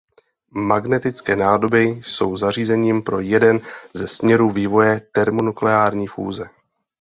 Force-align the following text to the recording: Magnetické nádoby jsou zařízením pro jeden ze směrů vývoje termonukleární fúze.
Magnetické 0.55 1.35
nádoby 1.35 1.81
jsou 1.83 2.37
zařízením 2.37 3.03
pro 3.03 3.19
jeden 3.19 3.59
ze 3.93 4.07
směrů 4.07 4.49
vývoje 4.49 5.01
termonukleární 5.11 6.07
fúze. 6.07 6.49